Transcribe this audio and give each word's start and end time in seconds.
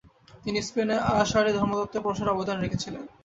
তিনি 0.43 0.59
স্পেনে 0.61 0.95
আশআরি 1.15 1.51
ধর্মতত্ত্বের 1.53 2.03
প্রসারেও 2.05 2.33
অবদান 2.35 2.57
রেখেছিলেন। 2.59 3.03